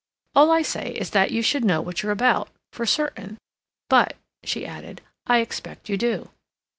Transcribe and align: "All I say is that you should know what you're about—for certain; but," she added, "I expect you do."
"All 0.33 0.49
I 0.49 0.63
say 0.63 0.93
is 0.93 1.11
that 1.11 1.29
you 1.29 1.43
should 1.43 1.63
know 1.63 1.79
what 1.79 2.01
you're 2.01 2.11
about—for 2.11 2.87
certain; 2.87 3.37
but," 3.87 4.15
she 4.43 4.65
added, 4.65 5.01
"I 5.27 5.41
expect 5.41 5.89
you 5.89 5.95
do." 5.97 6.31